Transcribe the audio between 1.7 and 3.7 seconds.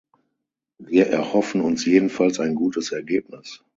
jedenfalls ein gutes Ergebnis.